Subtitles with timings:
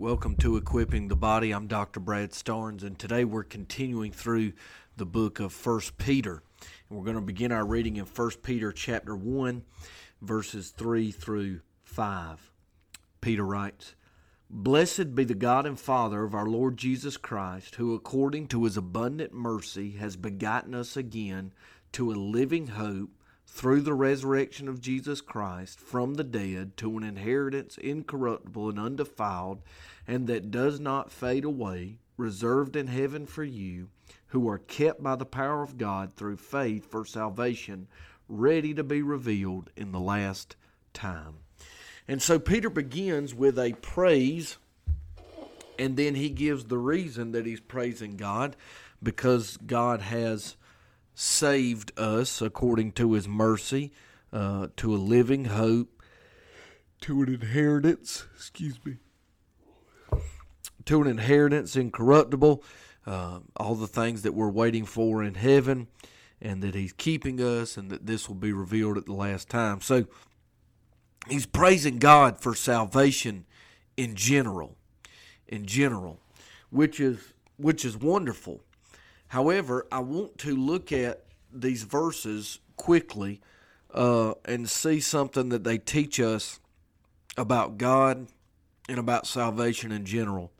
[0.00, 1.50] Welcome to Equipping the Body.
[1.50, 2.00] I'm Dr.
[2.00, 4.54] Brad Starnes, and today we're continuing through
[4.96, 6.42] the book of First Peter.
[6.88, 9.62] And we're going to begin our reading in First Peter chapter 1,
[10.22, 12.50] verses 3 through 5.
[13.20, 13.94] Peter writes,
[14.48, 18.78] Blessed be the God and Father of our Lord Jesus Christ, who according to his
[18.78, 21.52] abundant mercy has begotten us again
[21.92, 23.10] to a living hope
[23.52, 29.60] through the resurrection of Jesus Christ from the dead to an inheritance incorruptible and undefiled,
[30.06, 33.88] and that does not fade away, reserved in heaven for you,
[34.28, 37.88] who are kept by the power of God through faith for salvation,
[38.28, 40.54] ready to be revealed in the last
[40.94, 41.34] time.
[42.06, 44.58] And so Peter begins with a praise,
[45.76, 48.54] and then he gives the reason that he's praising God
[49.02, 50.56] because God has
[51.20, 53.92] saved us according to his mercy
[54.32, 56.02] uh, to a living hope,
[56.98, 58.96] to an inheritance, excuse me,
[60.86, 62.64] to an inheritance incorruptible,
[63.06, 65.88] uh, all the things that we're waiting for in heaven,
[66.40, 69.82] and that he's keeping us, and that this will be revealed at the last time.
[69.82, 70.06] So
[71.28, 73.44] he's praising God for salvation
[73.94, 74.78] in general,
[75.46, 76.18] in general,
[76.70, 78.62] which is which is wonderful.
[79.30, 83.40] However, I want to look at these verses quickly
[83.94, 86.58] uh, and see something that they teach us
[87.36, 88.26] about God
[88.88, 90.50] and about salvation in general.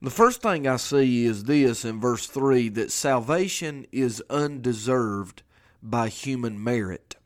[0.00, 5.42] The first thing I see is this in verse 3 that salvation is undeserved
[5.82, 7.16] by human merit.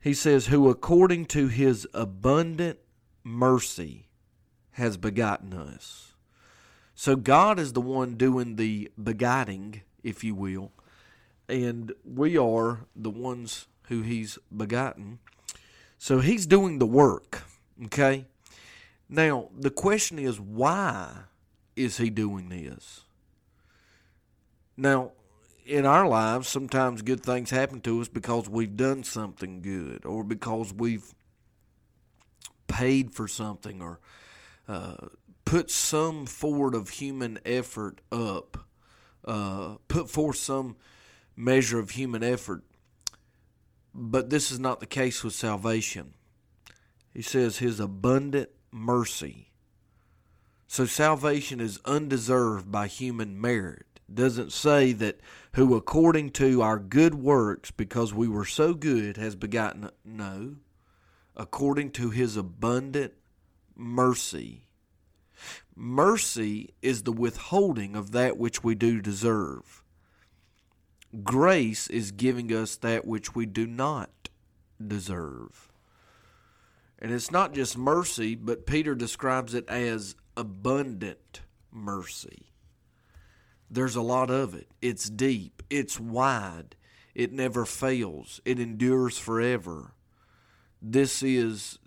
[0.00, 2.78] He says, Who according to his abundant
[3.22, 4.08] mercy
[4.72, 6.14] has begotten us.
[6.98, 10.72] So God is the one doing the beguiding, if you will,
[11.46, 15.18] and we are the ones who He's begotten.
[15.98, 17.42] So He's doing the work,
[17.84, 18.24] okay?
[19.10, 21.24] Now, the question is, why
[21.76, 23.02] is He doing this?
[24.74, 25.12] Now,
[25.66, 30.24] in our lives, sometimes good things happen to us because we've done something good or
[30.24, 31.14] because we've
[32.68, 34.00] paid for something or
[34.66, 35.08] uh,
[35.46, 38.66] put some forward of human effort up,
[39.24, 40.76] uh, put forth some
[41.34, 42.64] measure of human effort.
[43.94, 46.12] But this is not the case with salvation.
[47.14, 49.52] He says his abundant mercy.
[50.66, 53.86] So salvation is undeserved by human merit.
[54.12, 55.20] doesn't say that
[55.52, 60.56] who according to our good works because we were so good has begotten no
[61.36, 63.12] according to his abundant
[63.74, 64.65] mercy
[65.78, 69.84] Mercy is the withholding of that which we do deserve.
[71.22, 74.30] Grace is giving us that which we do not
[74.84, 75.70] deserve.
[76.98, 82.46] And it's not just mercy, but Peter describes it as abundant mercy.
[83.70, 84.68] There's a lot of it.
[84.80, 86.74] It's deep, it's wide,
[87.14, 89.92] it never fails, it endures forever.
[90.80, 91.78] This is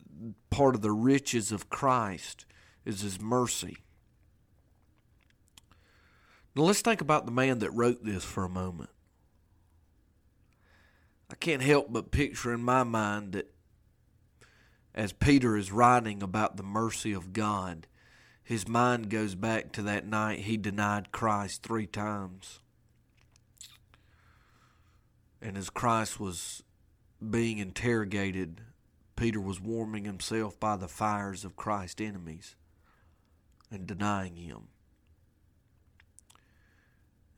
[0.51, 2.45] part of the riches of Christ
[2.85, 3.77] is his mercy.
[6.55, 8.89] Now let's think about the man that wrote this for a moment.
[11.31, 13.53] I can't help but picture in my mind that
[14.95, 17.87] as Peter is writing about the mercy of God,
[18.43, 22.59] his mind goes back to that night he denied Christ three times.
[25.41, 26.63] And as Christ was
[27.29, 28.61] being interrogated,
[29.15, 32.55] Peter was warming himself by the fires of Christ's enemies
[33.71, 34.67] and denying him.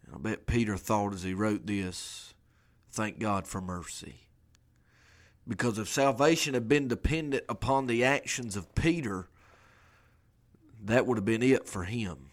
[0.06, 2.34] And I bet Peter thought as he wrote this,
[2.90, 4.28] thank God for mercy.
[5.48, 9.28] Because if salvation had been dependent upon the actions of Peter,
[10.84, 12.28] that would have been it for him.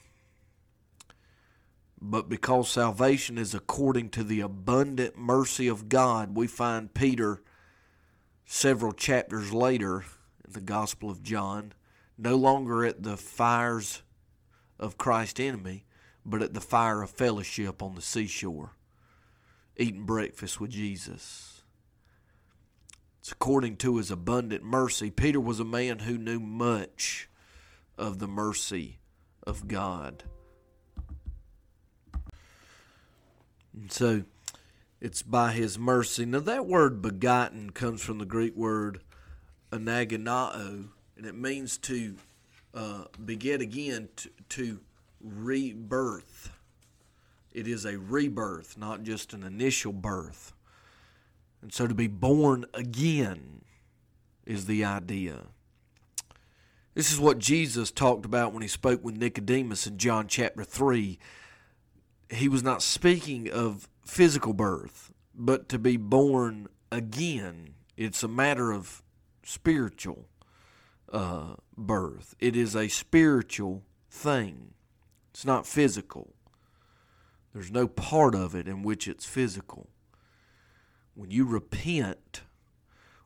[2.00, 7.42] But because salvation is according to the abundant mercy of God, we find Peter
[8.44, 10.04] several chapters later
[10.46, 11.72] in the Gospel of John
[12.18, 14.02] no longer at the fires
[14.78, 15.84] of Christ's enemy,
[16.26, 18.72] but at the fire of fellowship on the seashore,
[19.76, 21.62] eating breakfast with Jesus.
[23.20, 25.10] It's according to his abundant mercy.
[25.10, 27.28] Peter was a man who knew much
[27.96, 28.98] of the mercy
[29.46, 30.24] of God.
[33.72, 34.24] And so
[35.00, 36.24] it's by his mercy.
[36.24, 39.00] Now, that word begotten comes from the Greek word
[39.70, 40.88] anagonao,
[41.18, 42.14] and it means to
[42.72, 44.80] uh, beget again, to, to
[45.20, 46.50] rebirth.
[47.52, 50.52] It is a rebirth, not just an initial birth.
[51.60, 53.62] And so to be born again
[54.46, 55.40] is the idea.
[56.94, 61.18] This is what Jesus talked about when he spoke with Nicodemus in John chapter 3.
[62.30, 67.74] He was not speaking of physical birth, but to be born again.
[67.96, 69.02] It's a matter of
[69.42, 70.26] spiritual
[71.12, 74.74] uh, birth, it is a spiritual thing,
[75.30, 76.34] it's not physical.
[77.52, 79.88] There's no part of it in which it's physical.
[81.14, 82.42] When you repent,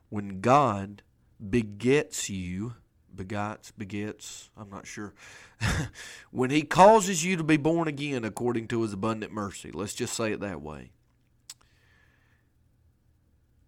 [0.09, 1.03] when God
[1.49, 2.75] begets you,
[3.15, 5.13] begots, begets, I'm not sure.
[6.31, 10.15] when He causes you to be born again according to His abundant mercy, let's just
[10.15, 10.91] say it that way,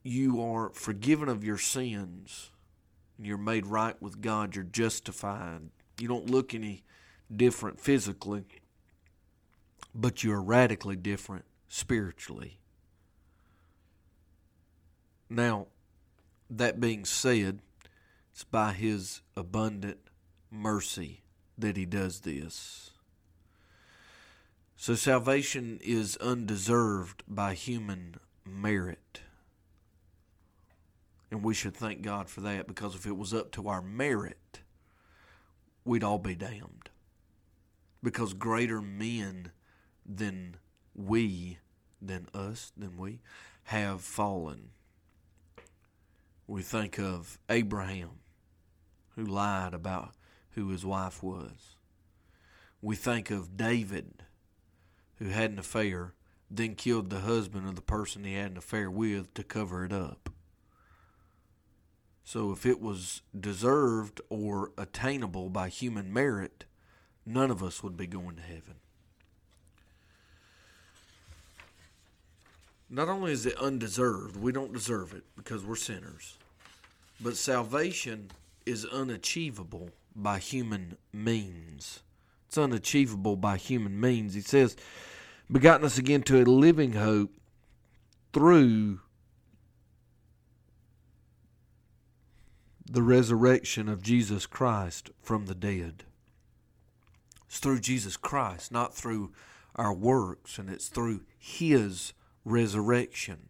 [0.03, 2.51] you are forgiven of your sins.
[3.19, 4.55] You're made right with God.
[4.55, 5.69] You're justified.
[5.99, 6.83] You don't look any
[7.33, 8.45] different physically,
[9.93, 12.59] but you're radically different spiritually.
[15.29, 15.67] Now,
[16.49, 17.59] that being said,
[18.31, 19.99] it's by His abundant
[20.51, 21.21] mercy
[21.57, 22.91] that He does this.
[24.75, 28.15] So salvation is undeserved by human
[28.45, 29.21] merit.
[31.31, 34.61] And we should thank God for that because if it was up to our merit,
[35.83, 36.89] we'd all be damned.
[38.03, 39.51] Because greater men
[40.05, 40.57] than
[40.93, 41.57] we,
[42.01, 43.19] than us, than we,
[43.65, 44.69] have fallen.
[46.47, 48.19] We think of Abraham
[49.15, 50.13] who lied about
[50.51, 51.75] who his wife was.
[52.81, 54.23] We think of David,
[55.17, 56.13] who had an affair,
[56.51, 59.91] then killed the husband of the person he had an affair with to cover it
[59.91, 60.29] up.
[62.25, 66.65] So if it was deserved or attainable by human merit,
[67.23, 68.75] none of us would be going to heaven.
[72.89, 76.37] Not only is it undeserved, we don't deserve it because we're sinners,
[77.21, 78.31] but salvation
[78.65, 81.99] is unachievable by human means.
[82.47, 84.33] It's unachievable by human means.
[84.33, 84.75] He says,
[85.51, 87.31] begotten us again to a living hope
[88.33, 89.01] through
[92.85, 96.03] the resurrection of Jesus Christ from the dead.
[97.47, 99.31] It's through Jesus Christ, not through
[99.75, 103.49] our works, and it's through His resurrection.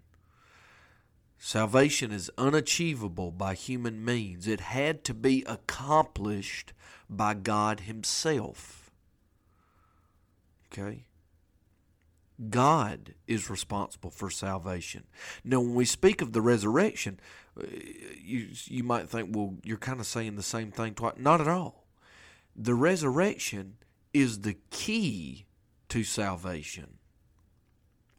[1.37, 4.47] Salvation is unachievable by human means.
[4.47, 6.73] It had to be accomplished
[7.09, 8.89] by God Himself.
[10.71, 11.05] Okay?
[12.49, 15.03] God is responsible for salvation.
[15.43, 17.19] Now, when we speak of the resurrection,
[17.57, 17.65] uh,
[18.21, 21.15] you, you might think, well, you're kind of saying the same thing twice.
[21.17, 21.85] Not at all.
[22.55, 23.75] The resurrection
[24.13, 25.45] is the key
[25.89, 26.97] to salvation.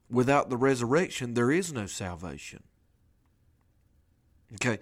[0.09, 2.63] Without the resurrection, there is no salvation.
[4.55, 4.79] Okay.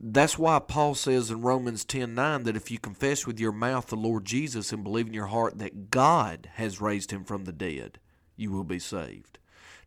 [0.00, 3.86] That's why Paul says in Romans 10 9 that if you confess with your mouth
[3.86, 7.52] the Lord Jesus and believe in your heart that God has raised him from the
[7.52, 7.98] dead,
[8.36, 9.38] you will be saved.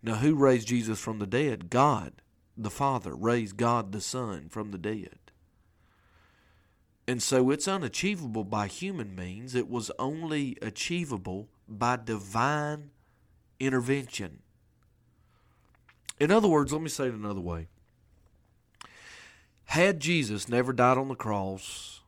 [0.02, 1.70] Now, who raised Jesus from the dead?
[1.70, 2.14] God,
[2.56, 5.20] the Father, raised God the Son from the dead.
[7.08, 9.56] And so it's unachievable by human means.
[9.56, 12.92] It was only achievable by divine
[13.60, 14.40] intervention.
[16.20, 17.68] In other words, let me say it another way.
[19.66, 22.02] Had Jesus never died on the cross,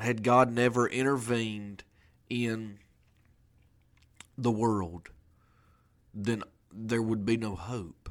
[0.00, 1.82] had God never intervened
[2.28, 2.78] in
[4.36, 5.08] the world,
[6.24, 8.10] then there would be no hope.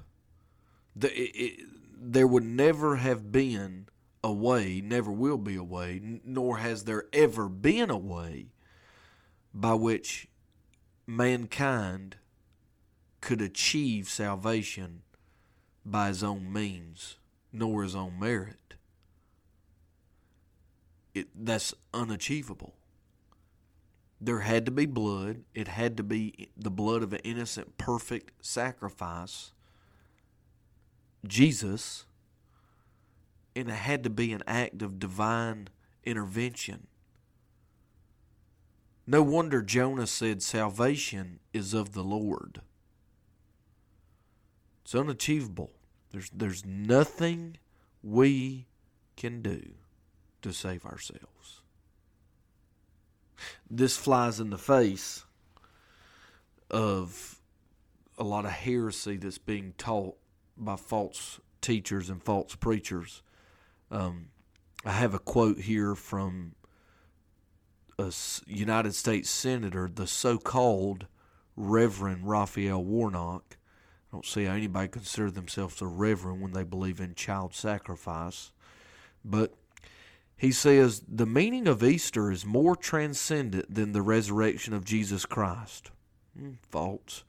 [0.95, 1.65] The, it, it,
[1.99, 3.87] there would never have been
[4.23, 8.47] a way, never will be a way, nor has there ever been a way
[9.53, 10.27] by which
[11.05, 12.17] mankind
[13.21, 15.01] could achieve salvation
[15.85, 17.17] by his own means,
[17.51, 18.67] nor his own merit
[21.17, 22.75] it, that's unachievable.
[24.19, 25.43] There had to be blood.
[25.53, 29.51] It had to be the blood of an innocent, perfect sacrifice,
[31.25, 32.05] Jesus,
[33.55, 35.69] and it had to be an act of divine
[36.03, 36.87] intervention.
[39.05, 42.61] No wonder Jonah said, Salvation is of the Lord.
[44.83, 45.71] It's unachievable.
[46.11, 47.57] There's, there's nothing
[48.03, 48.67] we
[49.15, 49.73] can do
[50.41, 51.36] to save ourselves.
[53.69, 55.25] This flies in the face
[56.69, 57.39] of
[58.17, 60.17] a lot of heresy that's being taught
[60.57, 63.21] by false teachers and false preachers.
[63.91, 64.29] Um,
[64.85, 66.55] I have a quote here from
[67.99, 68.13] a
[68.45, 71.07] United States Senator, the so called
[71.55, 73.57] Reverend Raphael Warnock.
[74.11, 78.51] I don't see how anybody consider themselves a reverend when they believe in child sacrifice.
[79.25, 79.53] But
[80.37, 85.89] he says the meaning of Easter is more transcendent than the resurrection of Jesus Christ.
[86.37, 87.23] Hmm, false.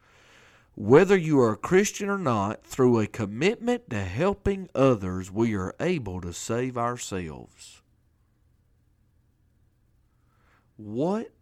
[0.75, 5.75] Whether you are a Christian or not, through a commitment to helping others, we are
[5.81, 7.83] able to save ourselves.
[10.77, 11.33] What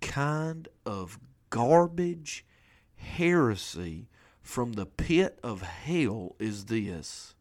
[0.00, 1.18] kind of
[1.50, 2.46] garbage
[2.94, 4.08] heresy
[4.40, 7.34] from the pit of hell is this?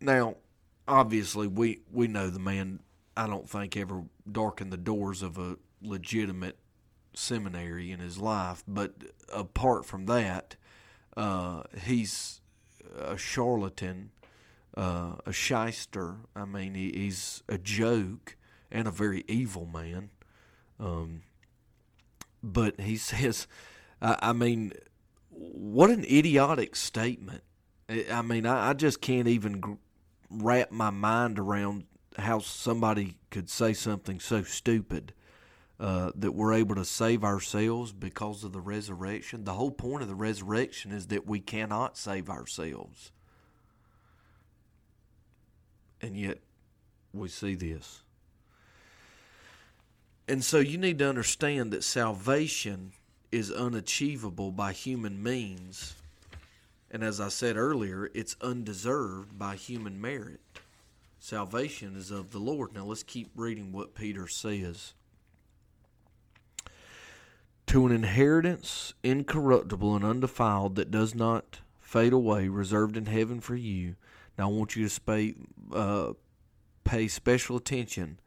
[0.00, 0.36] Now,
[0.86, 2.80] obviously we we know the man
[3.16, 6.58] I don't think ever darkened the doors of a legitimate
[7.14, 8.94] seminary in his life, but
[9.32, 10.56] apart from that,
[11.16, 12.40] uh, he's
[12.96, 14.10] a charlatan,
[14.76, 16.16] uh, a shyster.
[16.34, 18.36] I mean, he, he's a joke
[18.70, 20.10] and a very evil man.
[20.78, 21.22] Um,
[22.42, 23.46] but he says,
[24.00, 24.72] I, I mean,
[25.30, 27.42] what an idiotic statement.
[28.10, 29.78] I mean, I, I just can't even
[30.30, 31.84] wrap my mind around
[32.18, 35.12] how somebody could say something so stupid
[35.78, 39.44] uh, that we're able to save ourselves because of the resurrection.
[39.44, 43.12] The whole point of the resurrection is that we cannot save ourselves.
[46.02, 46.38] And yet,
[47.12, 48.02] we see this.
[50.28, 52.92] And so you need to understand that salvation
[53.32, 55.94] is unachievable by human means
[56.90, 60.40] and as I said earlier, it's undeserved by human merit.
[61.18, 62.74] Salvation is of the Lord.
[62.74, 64.94] Now let's keep reading what Peter says.
[67.66, 73.54] To an inheritance incorruptible and undefiled that does not fade away, reserved in heaven for
[73.54, 73.94] you.
[74.36, 75.34] Now I want you to pay,
[75.72, 76.14] uh,
[76.82, 78.18] pay special attention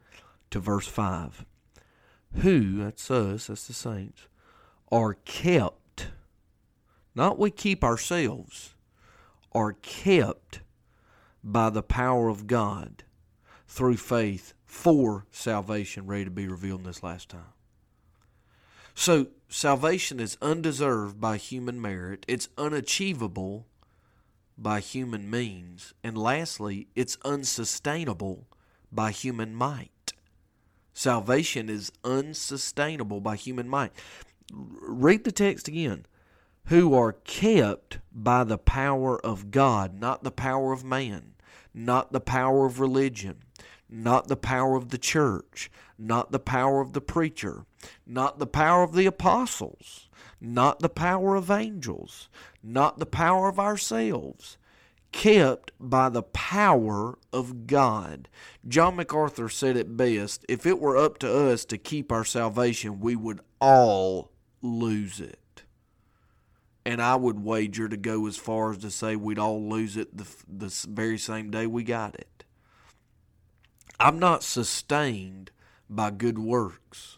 [0.51, 1.45] to verse 5.
[2.35, 4.27] Who, that's us, that's the saints,
[4.91, 5.79] are kept
[7.15, 8.73] not we keep ourselves,
[9.51, 10.61] are kept
[11.43, 13.03] by the power of God
[13.67, 17.53] through faith for salvation ready to be revealed in this last time.
[18.95, 23.67] So, salvation is undeserved by human merit, it's unachievable
[24.57, 28.47] by human means, and lastly, it's unsustainable
[28.91, 30.13] by human might.
[30.93, 33.91] Salvation is unsustainable by human might.
[34.51, 36.05] Read the text again
[36.67, 41.33] who are kept by the power of God, not the power of man,
[41.73, 43.39] not the power of religion,
[43.89, 47.65] not the power of the church, not the power of the preacher,
[48.07, 52.29] not the power of the apostles, not the power of angels,
[52.63, 54.57] not the power of ourselves,
[55.11, 58.29] kept by the power of God.
[58.67, 62.99] John MacArthur said it best if it were up to us to keep our salvation,
[62.99, 65.39] we would all lose it
[66.85, 70.15] and I would wager to go as far as to say we'd all lose it
[70.15, 72.43] the, the very same day we got it.
[73.99, 75.51] I'm not sustained
[75.89, 77.17] by good works.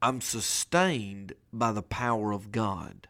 [0.00, 3.08] I'm sustained by the power of God.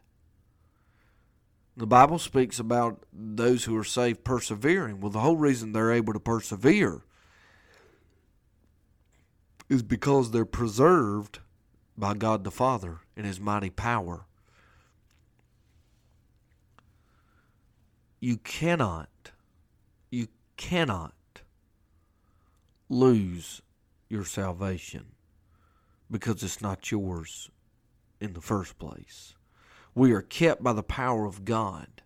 [1.77, 5.01] The Bible speaks about those who are saved persevering.
[5.01, 7.01] Well, the whole reason they're able to persevere
[9.67, 11.39] is because they're preserved
[11.97, 14.25] by God the Father in His mighty power.
[18.25, 19.33] You cannot,
[20.09, 21.13] you cannot
[22.89, 23.61] lose
[24.09, 25.11] your salvation
[26.09, 27.51] because it's not yours
[28.19, 29.35] in the first place.
[29.93, 32.01] We are kept by the power of God.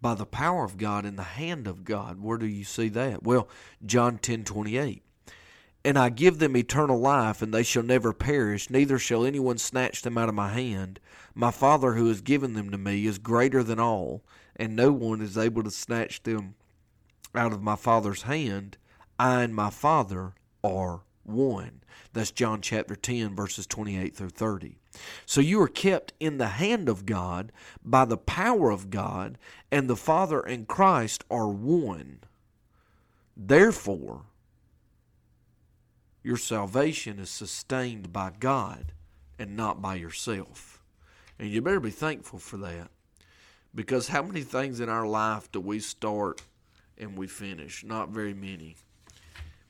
[0.00, 2.22] By the power of God in the hand of God.
[2.22, 3.22] Where do you see that?
[3.22, 3.50] Well,
[3.84, 5.02] John 10 28.
[5.84, 10.00] And I give them eternal life, and they shall never perish, neither shall anyone snatch
[10.00, 10.98] them out of my hand.
[11.34, 14.22] My Father who has given them to me is greater than all,
[14.56, 16.54] and no one is able to snatch them
[17.34, 18.76] out of my Father's hand.
[19.18, 20.34] I and my Father
[20.64, 21.82] are one.
[22.12, 24.78] That's John chapter 10, verses 28 through 30.
[25.26, 27.52] So you are kept in the hand of God
[27.84, 29.36] by the power of God,
[29.70, 32.20] and the Father and Christ are one.
[33.36, 34.22] Therefore,
[36.22, 38.92] your salvation is sustained by God
[39.38, 40.82] and not by yourself.
[41.38, 42.88] And you better be thankful for that.
[43.76, 46.42] Because how many things in our life do we start
[46.98, 47.84] and we finish?
[47.84, 48.74] Not very many.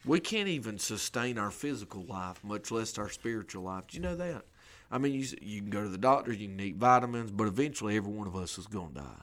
[0.04, 3.88] We can't even sustain our physical life, much less our spiritual life.
[3.88, 4.44] Do you know that?
[4.92, 7.96] I mean, you, you can go to the doctor, you can eat vitamins, but eventually
[7.96, 9.22] every one of us is going to die.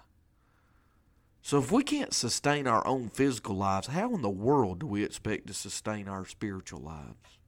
[1.42, 5.06] So if we can't sustain our own physical lives, how in the world do we
[5.06, 7.40] expect to sustain our spiritual lives?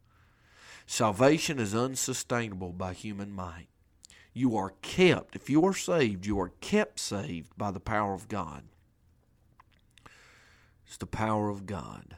[0.86, 3.68] Salvation is unsustainable by human might.
[4.38, 8.28] You are kept, if you are saved, you are kept saved by the power of
[8.28, 8.64] God.
[10.86, 12.18] It's the power of God.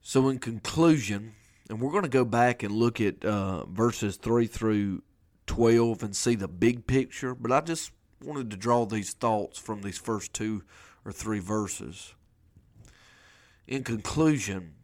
[0.00, 1.32] So, in conclusion,
[1.68, 5.02] and we're going to go back and look at uh, verses 3 through
[5.48, 7.90] 12 and see the big picture, but I just
[8.22, 10.62] wanted to draw these thoughts from these first two
[11.04, 12.14] or three verses.
[13.66, 14.74] In conclusion,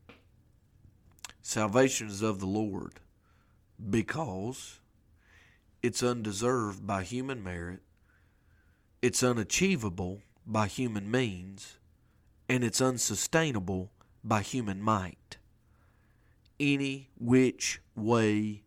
[1.42, 2.94] salvation is of the Lord
[3.90, 4.80] because
[5.82, 7.80] it's undeserved by human merit,
[9.00, 11.78] it's unachievable by human means,
[12.48, 13.90] and it's unsustainable
[14.24, 15.36] by human might.
[16.58, 18.62] Any which way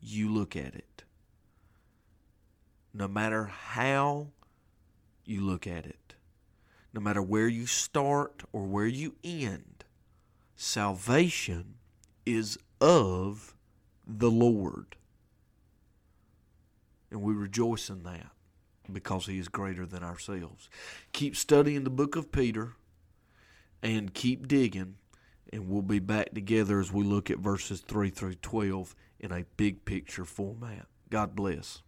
[0.00, 1.04] you look at it.
[2.92, 4.28] No matter how
[5.24, 6.14] you look at it,
[6.92, 9.84] no matter where you start or where you end,
[10.56, 11.74] salvation
[12.26, 13.54] is of
[14.18, 14.96] the Lord.
[17.10, 18.30] And we rejoice in that
[18.92, 20.68] because he is greater than ourselves.
[21.12, 22.74] Keep studying the book of Peter
[23.82, 24.96] and keep digging,
[25.52, 29.44] and we'll be back together as we look at verses 3 through 12 in a
[29.56, 30.86] big picture format.
[31.08, 31.82] God bless.